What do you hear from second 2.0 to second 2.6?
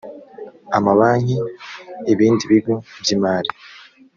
ibindi